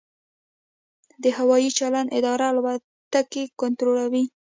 [1.23, 4.23] د هوايي چلند اداره الوتکې کنټرولوي؟